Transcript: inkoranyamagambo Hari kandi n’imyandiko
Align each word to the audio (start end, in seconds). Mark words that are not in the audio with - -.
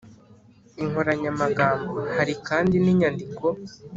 inkoranyamagambo 0.83 1.93
Hari 2.15 2.33
kandi 2.47 2.75
n’imyandiko 2.83 3.45